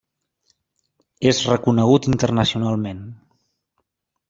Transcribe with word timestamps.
És 1.33 1.41
reconegut 1.51 2.09
internacionalment. 2.13 3.07